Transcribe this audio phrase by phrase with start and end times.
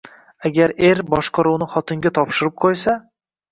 [0.47, 2.99] Agar er boshqaruvni xotinga topshirib qo‘ysa